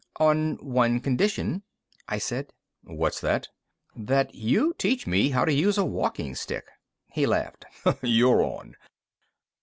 "On 0.19 0.55
one 0.65 0.99
condition," 0.99 1.61
I 2.09 2.17
said. 2.17 2.53
"What's 2.83 3.21
that?" 3.21 3.49
"That 3.95 4.33
you 4.33 4.73
teach 4.79 5.05
me 5.05 5.29
how 5.29 5.45
to 5.45 5.53
use 5.53 5.77
a 5.77 5.85
walking 5.85 6.33
stick." 6.33 6.63
He 7.13 7.27
laughed. 7.27 7.65
"You're 8.01 8.41
on!" 8.41 8.77